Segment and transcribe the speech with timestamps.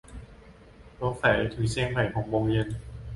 [0.99, 2.69] สงสัยถึงเชียงใหม่หกโมงเย็น